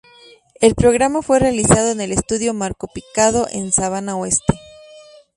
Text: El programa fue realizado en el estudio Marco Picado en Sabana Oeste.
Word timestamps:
El 0.59 0.73
programa 0.73 1.21
fue 1.21 1.37
realizado 1.37 1.91
en 1.91 2.01
el 2.01 2.11
estudio 2.11 2.55
Marco 2.55 2.87
Picado 2.87 3.45
en 3.51 3.71
Sabana 3.71 4.15
Oeste. 4.15 4.59